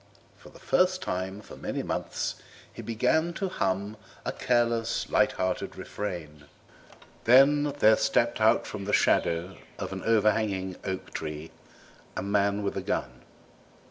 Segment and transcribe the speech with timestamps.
[0.35, 2.33] For the first time for many months
[2.73, 6.45] he began to hum a careless lighthearted refrain.
[7.25, 11.51] Then there stepped out from the shadow of an overhanging oak tree
[12.17, 13.21] a man with a gun.